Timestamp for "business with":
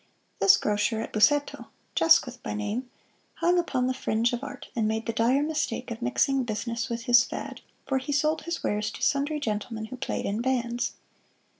6.43-7.03